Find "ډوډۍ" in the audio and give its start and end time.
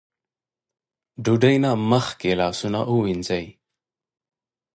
1.23-1.55